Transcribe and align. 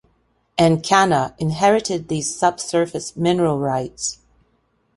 EnCana 0.57 1.35
inherited 1.37 2.07
these 2.07 2.35
subsurface 2.35 3.15
mineral 3.15 3.59
rights. 3.59 4.17